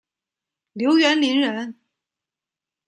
[0.73, 1.77] 刘元霖人。